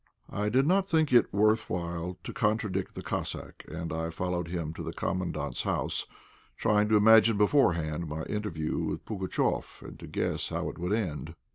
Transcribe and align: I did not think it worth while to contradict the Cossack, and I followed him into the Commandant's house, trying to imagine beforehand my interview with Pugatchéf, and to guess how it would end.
I 0.31 0.49
did 0.49 0.65
not 0.65 0.87
think 0.87 1.13
it 1.13 1.31
worth 1.31 1.69
while 1.69 2.17
to 2.23 2.33
contradict 2.33 2.95
the 2.95 3.03
Cossack, 3.03 3.63
and 3.67 3.93
I 3.93 4.09
followed 4.09 4.47
him 4.47 4.69
into 4.69 4.81
the 4.81 4.93
Commandant's 4.93 5.61
house, 5.61 6.07
trying 6.57 6.89
to 6.89 6.97
imagine 6.97 7.37
beforehand 7.37 8.07
my 8.09 8.23
interview 8.23 8.79
with 8.79 9.05
Pugatchéf, 9.05 9.83
and 9.87 9.99
to 9.99 10.07
guess 10.07 10.47
how 10.49 10.69
it 10.69 10.79
would 10.79 10.91
end. 10.93 11.35